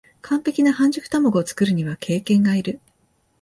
[0.23, 2.79] 完璧な半熟たまごを作るには経験がいる